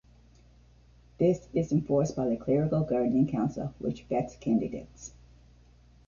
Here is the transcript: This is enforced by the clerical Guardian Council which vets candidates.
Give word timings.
This 1.19 1.47
is 1.53 1.71
enforced 1.71 2.15
by 2.15 2.27
the 2.27 2.35
clerical 2.35 2.83
Guardian 2.83 3.27
Council 3.27 3.75
which 3.77 4.01
vets 4.05 4.35
candidates. 4.35 5.11